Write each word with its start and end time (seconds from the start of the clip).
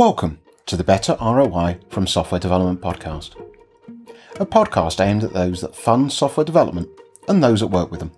Welcome 0.00 0.38
to 0.64 0.78
the 0.78 0.82
Better 0.82 1.14
ROI 1.20 1.78
from 1.90 2.06
Software 2.06 2.38
Development 2.38 2.80
podcast, 2.80 3.38
a 4.40 4.46
podcast 4.46 4.98
aimed 4.98 5.24
at 5.24 5.34
those 5.34 5.60
that 5.60 5.76
fund 5.76 6.10
software 6.10 6.46
development 6.46 6.88
and 7.28 7.44
those 7.44 7.60
that 7.60 7.66
work 7.66 7.90
with 7.90 8.00
them. 8.00 8.12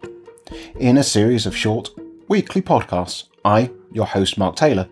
In 0.77 0.97
a 0.97 1.03
series 1.03 1.45
of 1.45 1.57
short, 1.57 1.91
weekly 2.29 2.63
podcasts, 2.63 3.25
I, 3.45 3.73
your 3.91 4.07
host 4.07 4.39
Mark 4.39 4.55
Taylor, 4.55 4.89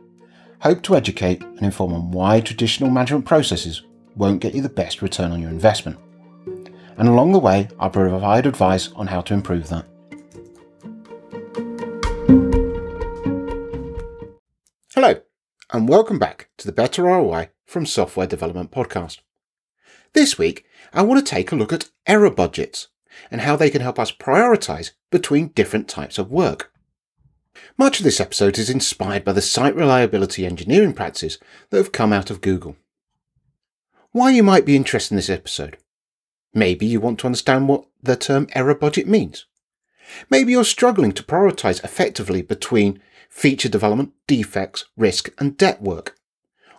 hope 0.62 0.83
to 0.83 0.97
educate 0.97 1.41
and 1.43 1.62
inform 1.62 1.93
on 1.93 2.11
why 2.11 2.41
traditional 2.41 2.91
management 2.91 3.25
processes 3.25 3.83
won't 4.16 4.41
get 4.41 4.57
you 4.57 4.61
the 4.61 4.69
best 4.69 5.01
return 5.01 5.30
on 5.30 5.41
your 5.41 5.51
investment. 5.51 5.97
And 6.98 7.07
along 7.07 7.30
the 7.30 7.38
way, 7.38 7.69
I'll 7.79 7.91
provide 7.91 8.47
advice 8.47 8.91
on 8.97 9.07
how 9.07 9.20
to 9.20 9.34
improve 9.34 9.69
that. 9.69 9.87
And 15.73 15.88
welcome 15.88 16.19
back 16.19 16.48
to 16.59 16.66
the 16.66 16.73
Better 16.73 17.05
ROI 17.05 17.51
from 17.65 17.87
Software 17.87 18.27
Development 18.27 18.73
podcast. 18.73 19.19
This 20.15 20.37
week, 20.37 20.65
I 20.92 21.02
want 21.02 21.24
to 21.24 21.30
take 21.30 21.52
a 21.52 21.56
look 21.56 21.73
at 21.73 21.91
error 22.09 22.30
budgets 22.30 22.88
and 23.30 23.42
how 23.42 23.55
they 23.55 23.70
can 23.70 23.80
help 23.80 23.97
us 23.97 24.11
prioritize 24.11 24.91
between 25.12 25.48
different 25.48 25.87
types 25.87 26.19
of 26.19 26.33
work. 26.33 26.73
Much 27.78 28.01
of 28.01 28.05
this 28.05 28.20
episode 28.20 28.59
is 28.59 28.69
inspired 28.69 29.25
by 29.25 29.33
the 29.33 29.41
site 29.41 29.77
reliability 29.77 30.45
engineering 30.45 30.92
practices 30.92 31.38
that 31.70 31.77
have 31.77 31.92
come 31.92 32.12
out 32.12 32.30
of 32.30 32.41
Google. 32.41 32.77
Why 34.11 34.30
you 34.30 34.42
might 34.42 34.66
be 34.66 34.75
interested 34.75 35.14
in 35.14 35.16
this 35.16 35.30
episode? 35.30 35.77
Maybe 36.52 36.84
you 36.87 36.98
want 37.00 37.20
to 37.20 37.27
understand 37.27 37.69
what 37.69 37.87
the 38.02 38.16
term 38.16 38.48
error 38.55 38.75
budget 38.75 39.06
means. 39.06 39.47
Maybe 40.28 40.50
you're 40.50 40.64
struggling 40.64 41.12
to 41.12 41.23
prioritize 41.23 41.84
effectively 41.84 42.42
between 42.42 43.00
feature 43.30 43.69
development, 43.69 44.12
defects, 44.27 44.84
risk, 44.97 45.31
and 45.39 45.56
debt 45.56 45.81
work. 45.81 46.17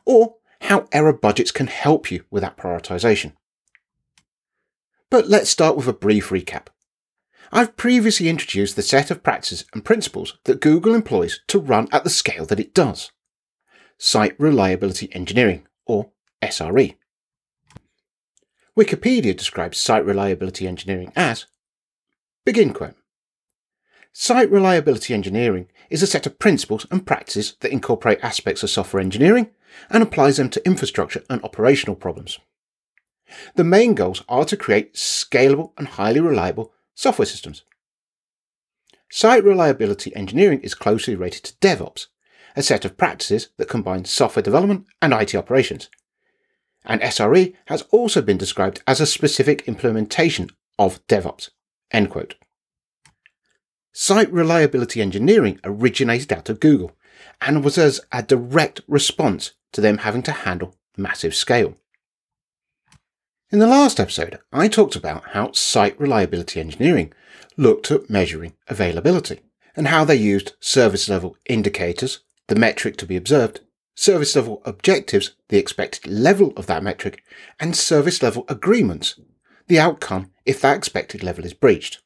Or 0.05 0.35
how 0.61 0.87
error 0.91 1.13
budgets 1.13 1.51
can 1.51 1.67
help 1.67 2.11
you 2.11 2.25
with 2.29 2.43
that 2.43 2.57
prioritization. 2.57 3.33
But 5.09 5.27
let's 5.27 5.49
start 5.49 5.75
with 5.75 5.87
a 5.87 5.93
brief 5.93 6.29
recap. 6.29 6.67
I've 7.51 7.75
previously 7.75 8.29
introduced 8.29 8.75
the 8.75 8.81
set 8.81 9.11
of 9.11 9.23
practices 9.23 9.65
and 9.73 9.83
principles 9.83 10.37
that 10.45 10.61
Google 10.61 10.93
employs 10.93 11.41
to 11.47 11.59
run 11.59 11.87
at 11.91 12.03
the 12.03 12.09
scale 12.09 12.45
that 12.45 12.59
it 12.59 12.73
does. 12.73 13.11
Site 13.97 14.39
Reliability 14.39 15.13
Engineering, 15.13 15.67
or 15.85 16.11
SRE. 16.41 16.95
Wikipedia 18.77 19.35
describes 19.35 19.77
site 19.77 20.05
reliability 20.05 20.65
engineering 20.65 21.11
as 21.15 21.45
Begin 22.45 22.73
quote. 22.73 22.95
Site 24.13 24.51
reliability 24.51 25.13
engineering 25.13 25.67
is 25.89 26.03
a 26.03 26.07
set 26.07 26.25
of 26.25 26.37
principles 26.37 26.85
and 26.91 27.07
practices 27.07 27.55
that 27.61 27.71
incorporate 27.71 28.19
aspects 28.21 28.61
of 28.61 28.69
software 28.69 29.01
engineering 29.01 29.49
and 29.89 30.03
applies 30.03 30.37
them 30.37 30.49
to 30.49 30.65
infrastructure 30.65 31.23
and 31.29 31.41
operational 31.43 31.95
problems. 31.95 32.37
The 33.55 33.63
main 33.63 33.95
goals 33.95 34.23
are 34.27 34.43
to 34.45 34.57
create 34.57 34.95
scalable 34.95 35.71
and 35.77 35.87
highly 35.87 36.19
reliable 36.19 36.73
software 36.93 37.25
systems. 37.25 37.63
Site 39.09 39.43
reliability 39.43 40.13
engineering 40.15 40.59
is 40.61 40.73
closely 40.73 41.15
related 41.15 41.43
to 41.43 41.53
DevOps, 41.55 42.07
a 42.55 42.63
set 42.63 42.83
of 42.83 42.97
practices 42.97 43.49
that 43.57 43.69
combine 43.69 44.03
software 44.03 44.43
development 44.43 44.85
and 45.01 45.13
IT 45.13 45.33
operations. 45.35 45.89
And 46.83 47.01
SRE 47.01 47.53
has 47.65 47.83
also 47.91 48.21
been 48.21 48.37
described 48.37 48.81
as 48.87 48.99
a 48.99 49.05
specific 49.05 49.67
implementation 49.67 50.49
of 50.77 51.05
DevOps. 51.07 51.49
End 51.91 52.09
quote. 52.09 52.35
Site 53.93 54.31
reliability 54.31 55.01
engineering 55.01 55.59
originated 55.63 56.31
out 56.31 56.49
of 56.49 56.59
Google 56.59 56.95
and 57.41 57.63
was 57.63 57.77
as 57.77 57.99
a 58.11 58.23
direct 58.23 58.81
response 58.87 59.51
to 59.73 59.81
them 59.81 59.99
having 59.99 60.23
to 60.23 60.31
handle 60.31 60.75
massive 60.95 61.35
scale. 61.35 61.75
In 63.51 63.59
the 63.59 63.67
last 63.67 63.99
episode, 63.99 64.39
I 64.53 64.69
talked 64.69 64.95
about 64.95 65.31
how 65.31 65.51
site 65.51 65.99
reliability 65.99 66.59
engineering 66.61 67.11
looked 67.57 67.91
at 67.91 68.09
measuring 68.09 68.53
availability 68.69 69.41
and 69.75 69.89
how 69.89 70.05
they 70.05 70.15
used 70.15 70.53
service 70.61 71.09
level 71.09 71.35
indicators, 71.45 72.19
the 72.47 72.55
metric 72.55 72.95
to 72.97 73.05
be 73.05 73.17
observed, 73.17 73.59
service 73.93 74.37
level 74.37 74.61
objectives, 74.63 75.33
the 75.49 75.57
expected 75.57 76.07
level 76.09 76.53
of 76.55 76.65
that 76.67 76.81
metric, 76.81 77.23
and 77.59 77.75
service 77.75 78.23
level 78.23 78.45
agreements, 78.47 79.19
the 79.67 79.79
outcome 79.79 80.31
if 80.45 80.61
that 80.61 80.77
expected 80.77 81.21
level 81.21 81.43
is 81.43 81.53
breached. 81.53 82.01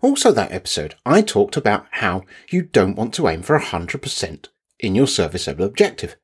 Also, 0.00 0.30
that 0.32 0.52
episode, 0.52 0.94
I 1.04 1.22
talked 1.22 1.56
about 1.56 1.86
how 1.92 2.22
you 2.50 2.62
don't 2.62 2.94
want 2.94 3.14
to 3.14 3.28
aim 3.28 3.42
for 3.42 3.58
100% 3.58 4.46
in 4.78 4.94
your 4.94 5.06
service 5.06 5.46
level 5.46 5.66
objective. 5.66 6.16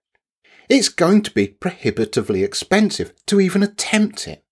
It's 0.69 0.89
going 0.89 1.23
to 1.23 1.31
be 1.31 1.49
prohibitively 1.49 2.43
expensive 2.43 3.13
to 3.27 3.41
even 3.41 3.63
attempt 3.63 4.29
it. 4.29 4.45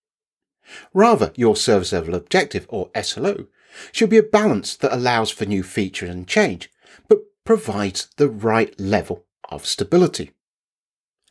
Rather, 0.93 1.33
your 1.37 1.57
service 1.57 1.93
level 1.93 2.15
objective, 2.15 2.67
or 2.69 2.91
SLO, 3.01 3.47
should 3.93 4.11
be 4.11 4.19
a 4.19 4.23
balance 4.23 4.77
that 4.77 4.95
allows 4.95 5.31
for 5.31 5.47
new 5.47 5.63
features 5.63 6.11
and 6.11 6.27
change, 6.27 6.71
but 7.09 7.19
provides 7.45 8.09
the 8.17 8.29
right 8.29 8.79
level 8.79 9.25
of 9.49 9.67
stability. 9.67 10.33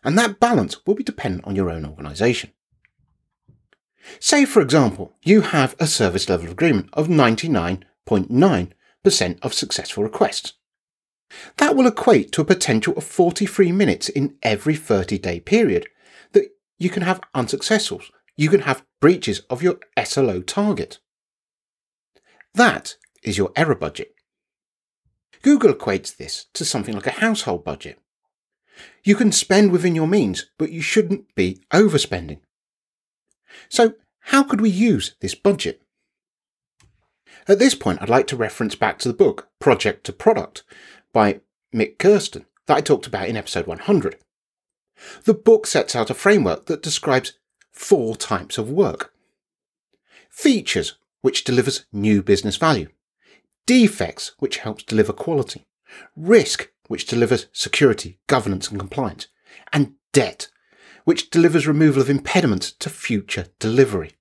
And 0.03 0.17
that 0.17 0.39
balance 0.39 0.85
will 0.85 0.95
be 0.95 1.03
dependent 1.03 1.45
on 1.45 1.55
your 1.55 1.69
own 1.69 1.85
organisation. 1.85 2.51
Say, 4.19 4.45
for 4.45 4.61
example, 4.61 5.13
you 5.23 5.41
have 5.41 5.75
a 5.79 5.87
service 5.87 6.29
level 6.29 6.49
agreement 6.49 6.89
of 6.93 7.07
99.9% 7.07 9.39
of 9.41 9.53
successful 9.53 10.03
requests. 10.03 10.53
That 11.57 11.75
will 11.75 11.87
equate 11.87 12.31
to 12.33 12.41
a 12.41 12.45
potential 12.45 12.93
of 12.97 13.03
43 13.03 13.71
minutes 13.71 14.09
in 14.09 14.35
every 14.43 14.75
30 14.75 15.17
day 15.17 15.39
period 15.39 15.87
that 16.33 16.49
you 16.77 16.89
can 16.89 17.03
have 17.03 17.21
unsuccessfuls. 17.33 18.11
You 18.35 18.49
can 18.49 18.61
have 18.61 18.83
breaches 18.99 19.39
of 19.49 19.63
your 19.63 19.79
SLO 20.03 20.41
target. 20.41 20.99
That 22.53 22.97
is 23.23 23.37
your 23.37 23.51
error 23.55 23.75
budget. 23.75 24.13
Google 25.41 25.73
equates 25.73 26.15
this 26.15 26.47
to 26.53 26.65
something 26.65 26.93
like 26.93 27.07
a 27.07 27.11
household 27.11 27.63
budget. 27.63 27.97
You 29.03 29.15
can 29.15 29.31
spend 29.31 29.71
within 29.71 29.95
your 29.95 30.07
means, 30.07 30.47
but 30.57 30.71
you 30.71 30.81
shouldn't 30.81 31.33
be 31.35 31.61
overspending. 31.73 32.39
So, 33.69 33.95
how 34.25 34.43
could 34.43 34.61
we 34.61 34.69
use 34.69 35.15
this 35.19 35.35
budget? 35.35 35.81
At 37.47 37.59
this 37.59 37.75
point, 37.75 38.01
I'd 38.01 38.09
like 38.09 38.27
to 38.27 38.35
reference 38.35 38.75
back 38.75 38.99
to 38.99 39.07
the 39.07 39.13
book 39.13 39.49
Project 39.59 40.05
to 40.05 40.13
Product 40.13 40.63
by 41.11 41.41
Mick 41.73 41.97
Kersten 41.97 42.45
that 42.67 42.77
I 42.77 42.81
talked 42.81 43.07
about 43.07 43.27
in 43.27 43.37
episode 43.37 43.67
100. 43.67 44.17
The 45.23 45.33
book 45.33 45.65
sets 45.65 45.95
out 45.95 46.09
a 46.09 46.13
framework 46.13 46.67
that 46.67 46.83
describes 46.83 47.33
four 47.71 48.15
types 48.15 48.57
of 48.57 48.69
work. 48.69 49.13
Features, 50.29 50.97
which 51.21 51.43
delivers 51.43 51.85
new 51.91 52.21
business 52.21 52.57
value. 52.57 52.89
Defects, 53.65 54.33
which 54.39 54.57
helps 54.57 54.83
deliver 54.83 55.13
quality. 55.13 55.65
Risk, 56.15 56.71
which 56.87 57.07
delivers 57.07 57.47
security, 57.51 58.19
governance 58.27 58.69
and 58.69 58.79
compliance. 58.79 59.27
And 59.73 59.95
debt, 60.13 60.49
which 61.03 61.29
delivers 61.29 61.67
removal 61.67 62.01
of 62.01 62.09
impediments 62.09 62.71
to 62.73 62.89
future 62.89 63.47
delivery. 63.59 64.11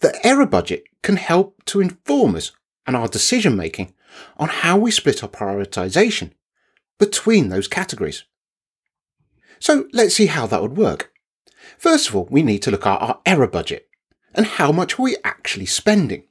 The 0.00 0.18
error 0.26 0.46
budget 0.46 0.84
can 1.02 1.16
help 1.16 1.64
to 1.66 1.80
inform 1.80 2.36
us 2.36 2.52
and 2.86 2.96
our 2.96 3.08
decision 3.08 3.56
making 3.56 3.94
on 4.36 4.48
how 4.48 4.76
we 4.76 4.90
split 4.90 5.22
our 5.22 5.28
prioritization 5.28 6.32
between 6.98 7.48
those 7.48 7.68
categories. 7.68 8.24
So 9.58 9.86
let's 9.92 10.14
see 10.14 10.26
how 10.26 10.46
that 10.46 10.62
would 10.62 10.76
work. 10.76 11.12
First 11.78 12.08
of 12.08 12.16
all, 12.16 12.28
we 12.30 12.42
need 12.42 12.62
to 12.62 12.70
look 12.70 12.86
at 12.86 13.00
our 13.00 13.20
error 13.26 13.48
budget 13.48 13.88
and 14.34 14.46
how 14.46 14.70
much 14.70 14.98
are 14.98 15.02
we 15.02 15.16
actually 15.24 15.66
spending. 15.66 16.24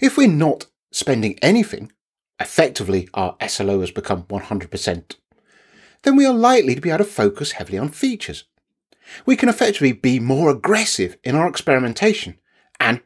If 0.00 0.16
we're 0.16 0.28
not 0.28 0.66
spending 0.90 1.38
anything, 1.42 1.92
effectively 2.40 3.08
our 3.14 3.36
SLO 3.46 3.80
has 3.80 3.90
become 3.90 4.24
100% 4.24 5.16
then 6.02 6.16
we 6.16 6.26
are 6.26 6.34
likely 6.34 6.74
to 6.74 6.80
be 6.80 6.90
able 6.90 6.98
to 6.98 7.04
focus 7.04 7.52
heavily 7.52 7.78
on 7.78 7.88
features. 7.88 8.44
We 9.26 9.36
can 9.36 9.48
effectively 9.48 9.92
be 9.92 10.20
more 10.20 10.50
aggressive 10.50 11.16
in 11.24 11.34
our 11.34 11.48
experimentation 11.48 12.38
and 12.80 13.00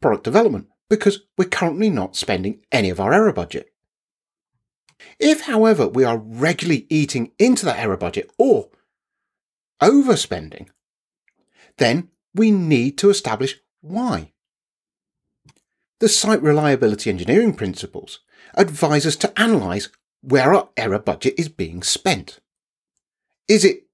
product 0.00 0.24
development 0.24 0.68
because 0.88 1.20
we're 1.38 1.48
currently 1.48 1.90
not 1.90 2.16
spending 2.16 2.60
any 2.70 2.90
of 2.90 3.00
our 3.00 3.12
error 3.12 3.32
budget. 3.32 3.72
If, 5.18 5.42
however, 5.42 5.88
we 5.88 6.04
are 6.04 6.18
regularly 6.18 6.86
eating 6.88 7.32
into 7.38 7.64
that 7.64 7.78
error 7.78 7.96
budget 7.96 8.30
or 8.38 8.68
overspending, 9.80 10.68
then 11.78 12.08
we 12.34 12.50
need 12.50 12.98
to 12.98 13.10
establish 13.10 13.60
why. 13.80 14.32
The 15.98 16.08
site 16.08 16.42
reliability 16.42 17.10
engineering 17.10 17.54
principles 17.54 18.20
advise 18.54 19.06
us 19.06 19.16
to 19.16 19.40
analyze 19.40 19.88
where 20.22 20.54
our 20.54 20.68
error 20.76 20.98
budget 20.98 21.34
is 21.36 21.48
being 21.48 21.82
spent. 21.82 22.40
Is 23.48 23.64
it 23.64 23.86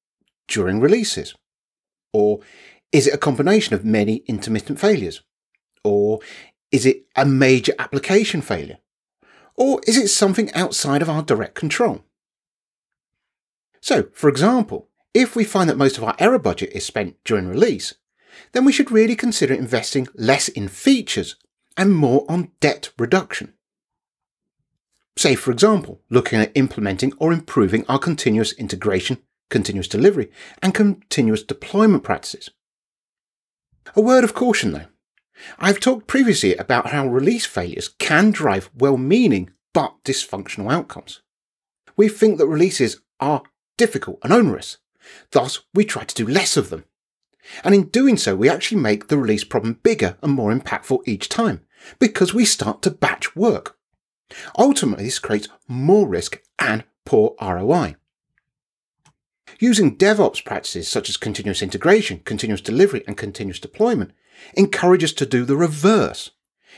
during 0.46 0.80
releases? 0.80 1.34
Or 2.12 2.40
is 2.92 3.06
it 3.06 3.14
a 3.14 3.18
combination 3.18 3.74
of 3.74 3.84
many 3.84 4.16
intermittent 4.26 4.78
failures? 4.78 5.22
Or 5.84 6.20
is 6.70 6.86
it 6.86 7.06
a 7.16 7.24
major 7.24 7.74
application 7.78 8.40
failure? 8.42 8.78
Or 9.56 9.80
is 9.86 9.96
it 9.96 10.08
something 10.08 10.52
outside 10.52 11.02
of 11.02 11.10
our 11.10 11.22
direct 11.22 11.54
control? 11.54 12.04
So, 13.80 14.08
for 14.12 14.28
example, 14.28 14.88
if 15.14 15.34
we 15.34 15.44
find 15.44 15.68
that 15.68 15.76
most 15.76 15.98
of 15.98 16.04
our 16.04 16.14
error 16.18 16.38
budget 16.38 16.70
is 16.72 16.84
spent 16.84 17.16
during 17.24 17.48
release, 17.48 17.94
then 18.52 18.64
we 18.64 18.72
should 18.72 18.90
really 18.90 19.16
consider 19.16 19.54
investing 19.54 20.06
less 20.14 20.48
in 20.48 20.68
features 20.68 21.36
and 21.76 21.94
more 21.94 22.24
on 22.28 22.52
debt 22.60 22.90
reduction. 22.98 23.54
Say, 25.18 25.34
for 25.34 25.50
example, 25.50 26.00
looking 26.10 26.38
at 26.38 26.52
implementing 26.54 27.12
or 27.18 27.32
improving 27.32 27.84
our 27.88 27.98
continuous 27.98 28.52
integration, 28.52 29.18
continuous 29.50 29.88
delivery, 29.88 30.30
and 30.62 30.72
continuous 30.72 31.42
deployment 31.42 32.04
practices. 32.04 32.50
A 33.96 34.00
word 34.00 34.22
of 34.22 34.32
caution 34.32 34.70
though. 34.70 34.86
I've 35.58 35.80
talked 35.80 36.06
previously 36.06 36.54
about 36.54 36.90
how 36.90 37.08
release 37.08 37.46
failures 37.46 37.88
can 37.88 38.30
drive 38.30 38.70
well 38.78 38.96
meaning 38.96 39.50
but 39.74 39.96
dysfunctional 40.04 40.72
outcomes. 40.72 41.20
We 41.96 42.08
think 42.08 42.38
that 42.38 42.46
releases 42.46 43.00
are 43.18 43.42
difficult 43.76 44.20
and 44.22 44.32
onerous, 44.32 44.78
thus, 45.32 45.62
we 45.74 45.84
try 45.84 46.04
to 46.04 46.14
do 46.14 46.28
less 46.28 46.56
of 46.56 46.70
them. 46.70 46.84
And 47.64 47.74
in 47.74 47.88
doing 47.88 48.18
so, 48.18 48.36
we 48.36 48.48
actually 48.48 48.80
make 48.80 49.08
the 49.08 49.18
release 49.18 49.42
problem 49.42 49.80
bigger 49.82 50.16
and 50.22 50.30
more 50.30 50.54
impactful 50.54 51.00
each 51.06 51.28
time 51.28 51.62
because 51.98 52.32
we 52.32 52.44
start 52.44 52.82
to 52.82 52.92
batch 52.92 53.34
work. 53.34 53.77
Ultimately, 54.58 55.04
this 55.04 55.18
creates 55.18 55.48
more 55.66 56.06
risk 56.06 56.42
and 56.58 56.84
poor 57.04 57.34
ROI. 57.40 57.96
Using 59.58 59.96
DevOps 59.96 60.44
practices 60.44 60.88
such 60.88 61.08
as 61.08 61.16
continuous 61.16 61.62
integration, 61.62 62.20
continuous 62.24 62.60
delivery, 62.60 63.02
and 63.06 63.16
continuous 63.16 63.58
deployment 63.58 64.12
encourages 64.54 65.10
us 65.10 65.14
to 65.16 65.26
do 65.26 65.44
the 65.44 65.56
reverse. 65.56 66.30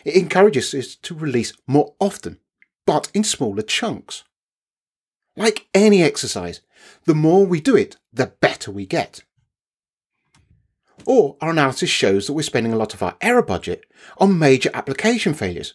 It 0.05 0.15
encourages 0.15 0.73
us 0.75 0.95
to 0.97 1.15
release 1.15 1.53
more 1.67 1.95
often, 2.01 2.39
but 2.87 3.11
in 3.13 3.25
smaller 3.25 3.63
chunks. 3.63 4.25
Like 5.37 5.69
any 5.75 6.03
exercise, 6.03 6.61
the 7.05 7.15
more 7.15 7.45
we 7.45 7.61
do 7.61 7.77
it, 7.77 7.97
the 8.13 8.27
better 8.41 8.71
we 8.71 8.87
get. 8.87 9.25
Or 11.07 11.37
our 11.41 11.51
analysis 11.51 11.91
shows 11.91 12.27
that 12.27 12.33
we're 12.33 12.43
spending 12.43 12.73
a 12.73 12.77
lot 12.77 12.95
of 12.95 13.03
our 13.03 13.17
error 13.21 13.43
budget 13.43 13.85
on 14.19 14.39
major 14.39 14.71
application 14.75 15.35
failures. 15.35 15.75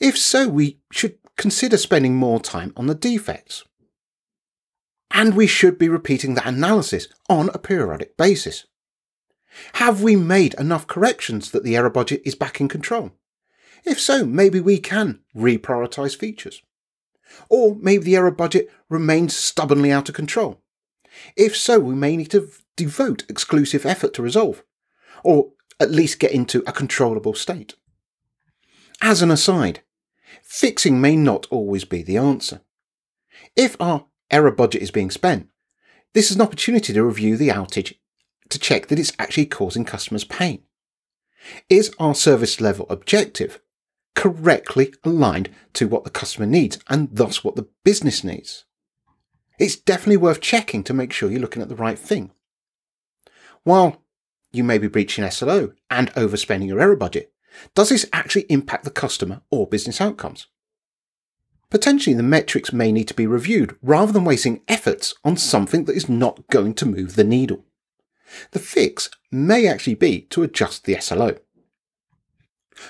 If 0.00 0.18
so, 0.18 0.48
we 0.48 0.80
should 0.90 1.18
consider 1.36 1.76
spending 1.76 2.16
more 2.16 2.40
time 2.40 2.72
on 2.76 2.86
the 2.86 2.94
defects. 2.94 3.64
And 5.10 5.34
we 5.34 5.46
should 5.46 5.78
be 5.78 5.88
repeating 5.88 6.34
that 6.34 6.46
analysis 6.46 7.08
on 7.28 7.50
a 7.50 7.58
periodic 7.58 8.16
basis. 8.16 8.66
Have 9.74 10.02
we 10.02 10.16
made 10.16 10.54
enough 10.54 10.86
corrections 10.86 11.50
that 11.50 11.64
the 11.64 11.76
error 11.76 11.90
budget 11.90 12.22
is 12.24 12.34
back 12.34 12.60
in 12.60 12.68
control? 12.68 13.12
If 13.84 14.00
so, 14.00 14.24
maybe 14.24 14.60
we 14.60 14.78
can 14.78 15.20
reprioritize 15.36 16.16
features. 16.16 16.62
Or 17.48 17.76
maybe 17.76 18.04
the 18.04 18.16
error 18.16 18.30
budget 18.30 18.70
remains 18.88 19.36
stubbornly 19.36 19.92
out 19.92 20.08
of 20.08 20.14
control. 20.14 20.62
If 21.36 21.56
so, 21.56 21.78
we 21.78 21.94
may 21.94 22.16
need 22.16 22.30
to 22.30 22.50
devote 22.76 23.24
exclusive 23.28 23.84
effort 23.84 24.14
to 24.14 24.22
resolve, 24.22 24.62
or 25.22 25.52
at 25.78 25.90
least 25.90 26.20
get 26.20 26.32
into 26.32 26.62
a 26.66 26.72
controllable 26.72 27.34
state. 27.34 27.74
As 29.04 29.20
an 29.20 29.32
aside, 29.32 29.82
fixing 30.44 31.00
may 31.00 31.16
not 31.16 31.48
always 31.50 31.84
be 31.84 32.04
the 32.04 32.16
answer. 32.16 32.60
If 33.56 33.76
our 33.80 34.06
error 34.30 34.52
budget 34.52 34.80
is 34.80 34.92
being 34.92 35.10
spent, 35.10 35.48
this 36.14 36.30
is 36.30 36.36
an 36.36 36.42
opportunity 36.42 36.92
to 36.92 37.02
review 37.02 37.36
the 37.36 37.48
outage 37.48 37.94
to 38.48 38.58
check 38.60 38.86
that 38.86 39.00
it's 39.00 39.12
actually 39.18 39.46
causing 39.46 39.84
customers 39.84 40.22
pain. 40.22 40.62
Is 41.68 41.92
our 41.98 42.14
service 42.14 42.60
level 42.60 42.86
objective 42.88 43.60
correctly 44.14 44.94
aligned 45.02 45.50
to 45.72 45.88
what 45.88 46.04
the 46.04 46.10
customer 46.10 46.46
needs 46.46 46.78
and 46.88 47.08
thus 47.10 47.42
what 47.42 47.56
the 47.56 47.68
business 47.82 48.22
needs? 48.22 48.66
It's 49.58 49.74
definitely 49.74 50.18
worth 50.18 50.40
checking 50.40 50.84
to 50.84 50.94
make 50.94 51.12
sure 51.12 51.28
you're 51.28 51.40
looking 51.40 51.62
at 51.62 51.68
the 51.68 51.74
right 51.74 51.98
thing. 51.98 52.30
While 53.64 54.04
you 54.52 54.62
may 54.62 54.78
be 54.78 54.86
breaching 54.86 55.28
SLO 55.28 55.72
and 55.90 56.12
overspending 56.14 56.68
your 56.68 56.80
error 56.80 56.96
budget, 56.96 57.32
does 57.74 57.90
this 57.90 58.08
actually 58.12 58.46
impact 58.48 58.84
the 58.84 58.90
customer 58.90 59.42
or 59.50 59.66
business 59.66 60.00
outcomes? 60.00 60.46
Potentially, 61.70 62.14
the 62.14 62.22
metrics 62.22 62.72
may 62.72 62.92
need 62.92 63.08
to 63.08 63.14
be 63.14 63.26
reviewed 63.26 63.76
rather 63.82 64.12
than 64.12 64.24
wasting 64.24 64.60
efforts 64.68 65.14
on 65.24 65.38
something 65.38 65.86
that 65.86 65.96
is 65.96 66.08
not 66.08 66.46
going 66.48 66.74
to 66.74 66.86
move 66.86 67.16
the 67.16 67.24
needle. 67.24 67.64
The 68.50 68.58
fix 68.58 69.08
may 69.30 69.66
actually 69.66 69.94
be 69.94 70.22
to 70.30 70.42
adjust 70.42 70.84
the 70.84 71.00
SLO. 71.00 71.36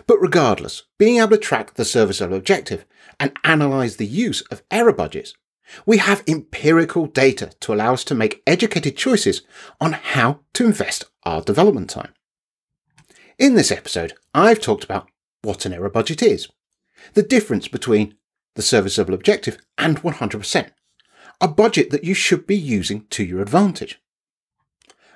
But 0.07 0.21
regardless, 0.21 0.83
being 0.99 1.19
able 1.19 1.31
to 1.31 1.39
track 1.39 1.75
the 1.75 1.85
service 1.85 2.21
level 2.21 2.37
objective 2.37 2.85
and 3.21 3.37
analyze 3.45 3.97
the 3.97 4.07
use 4.07 4.41
of 4.43 4.63
error 4.71 4.93
budgets, 4.93 5.35
we 5.87 5.99
have 5.99 6.25
empirical 6.27 7.07
data 7.07 7.53
to 7.61 7.73
allow 7.73 7.95
us 7.95 8.05
to 8.05 8.15
make 8.15 8.43
educated 8.47 8.97
choices 8.97 9.43
on 9.81 9.93
how 9.93 10.41
to 10.55 10.67
invest 10.67 11.05
our 11.25 11.41
development 11.41 11.91
time. 11.91 12.13
In 13.43 13.57
this 13.57 13.73
episode, 13.73 14.13
I've 14.33 14.61
talked 14.61 14.85
about 14.85 15.09
what 15.43 15.67
an 15.67 15.73
error 15.73 15.91
budget 15.91 16.23
is, 16.23 16.47
the 17.15 17.25
difference 17.25 17.67
between 17.67 18.15
the 18.55 18.63
service 18.63 18.97
level 18.99 19.17
objective 19.17 19.59
and 19.77 20.01
100%, 20.01 20.71
a 21.41 21.49
budget 21.49 21.91
that 21.91 22.05
you 22.05 22.15
should 22.15 22.47
be 22.47 22.57
using 22.57 23.05
to 23.11 23.25
your 23.25 23.43
advantage. 23.43 24.01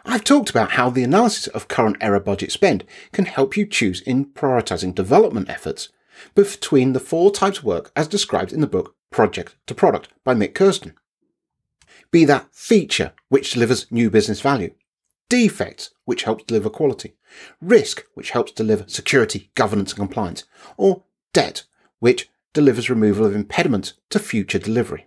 I've 0.04 0.24
talked 0.24 0.50
about 0.50 0.72
how 0.72 0.90
the 0.90 1.04
analysis 1.04 1.46
of 1.46 1.68
current 1.68 1.98
error 2.00 2.18
budget 2.18 2.50
spend 2.50 2.82
can 3.12 3.26
help 3.26 3.56
you 3.56 3.64
choose 3.64 4.00
in 4.00 4.24
prioritizing 4.24 4.92
development 4.92 5.48
efforts 5.48 5.90
between 6.34 6.94
the 6.94 6.98
four 6.98 7.30
types 7.30 7.58
of 7.58 7.64
work 7.64 7.92
as 7.94 8.08
described 8.08 8.52
in 8.52 8.60
the 8.60 8.66
book 8.66 8.96
Project 9.12 9.54
to 9.68 9.74
Product 9.76 10.08
by 10.24 10.34
Mick 10.34 10.52
Kersten. 10.52 10.94
Be 12.10 12.24
that 12.24 12.48
feature, 12.52 13.12
which 13.28 13.52
delivers 13.52 13.86
new 13.92 14.10
business 14.10 14.40
value, 14.40 14.74
defects, 15.28 15.90
which 16.04 16.24
helps 16.24 16.44
deliver 16.44 16.70
quality, 16.70 17.14
risk, 17.60 18.04
which 18.14 18.30
helps 18.30 18.52
deliver 18.52 18.84
security, 18.88 19.50
governance, 19.54 19.92
and 19.92 19.98
compliance, 19.98 20.44
or 20.76 21.02
debt, 21.32 21.64
which 21.98 22.28
delivers 22.52 22.90
removal 22.90 23.26
of 23.26 23.34
impediments 23.34 23.94
to 24.10 24.18
future 24.18 24.58
delivery. 24.58 25.06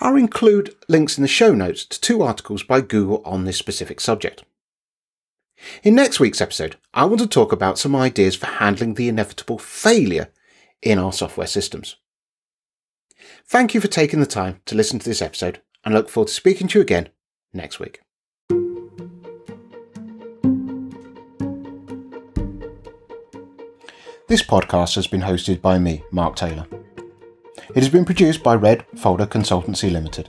I'll 0.00 0.16
include 0.16 0.74
links 0.88 1.18
in 1.18 1.22
the 1.22 1.28
show 1.28 1.54
notes 1.54 1.84
to 1.86 2.00
two 2.00 2.22
articles 2.22 2.62
by 2.62 2.80
Google 2.80 3.22
on 3.24 3.44
this 3.44 3.58
specific 3.58 4.00
subject. 4.00 4.44
In 5.82 5.94
next 5.94 6.20
week's 6.20 6.40
episode, 6.40 6.76
I 6.94 7.04
want 7.04 7.20
to 7.20 7.26
talk 7.26 7.52
about 7.52 7.78
some 7.78 7.96
ideas 7.96 8.36
for 8.36 8.46
handling 8.46 8.94
the 8.94 9.08
inevitable 9.08 9.58
failure 9.58 10.30
in 10.82 10.98
our 10.98 11.12
software 11.12 11.46
systems. 11.46 11.96
Thank 13.46 13.74
you 13.74 13.80
for 13.80 13.88
taking 13.88 14.20
the 14.20 14.26
time 14.26 14.60
to 14.66 14.74
listen 14.74 14.98
to 14.98 15.08
this 15.08 15.22
episode 15.22 15.60
and 15.84 15.94
look 15.94 16.08
forward 16.08 16.28
to 16.28 16.34
speaking 16.34 16.68
to 16.68 16.78
you 16.78 16.82
again 16.82 17.08
next 17.52 17.80
week. 17.80 18.00
This 24.28 24.42
podcast 24.42 24.94
has 24.96 25.06
been 25.06 25.22
hosted 25.22 25.62
by 25.62 25.78
me, 25.78 26.04
Mark 26.10 26.36
Taylor. 26.36 26.66
It 27.74 27.82
has 27.82 27.88
been 27.88 28.04
produced 28.04 28.42
by 28.42 28.56
Red 28.56 28.84
Folder 28.94 29.26
Consultancy 29.26 29.90
Limited, 29.90 30.28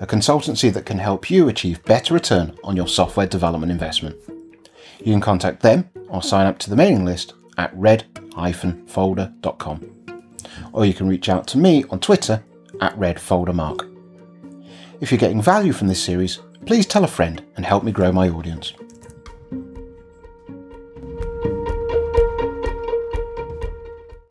a 0.00 0.06
consultancy 0.06 0.72
that 0.72 0.86
can 0.86 0.98
help 0.98 1.30
you 1.30 1.46
achieve 1.46 1.84
better 1.84 2.14
return 2.14 2.56
on 2.64 2.76
your 2.76 2.88
software 2.88 3.26
development 3.26 3.70
investment. 3.70 4.16
You 5.00 5.12
can 5.12 5.20
contact 5.20 5.60
them 5.60 5.90
or 6.08 6.22
sign 6.22 6.46
up 6.46 6.56
to 6.60 6.70
the 6.70 6.76
mailing 6.76 7.04
list 7.04 7.34
at 7.58 7.76
red-folder.com. 7.76 9.90
Or 10.72 10.86
you 10.86 10.94
can 10.94 11.06
reach 11.06 11.28
out 11.28 11.46
to 11.48 11.58
me 11.58 11.84
on 11.90 12.00
Twitter 12.00 12.42
at 12.80 12.98
redfoldermark. 12.98 13.82
If 15.02 15.10
you're 15.10 15.18
getting 15.18 15.42
value 15.42 15.74
from 15.74 15.88
this 15.88 16.02
series, 16.02 16.40
please 16.64 16.86
tell 16.86 17.04
a 17.04 17.08
friend 17.08 17.44
and 17.56 17.66
help 17.66 17.84
me 17.84 17.92
grow 17.92 18.12
my 18.12 18.30
audience. 18.30 18.72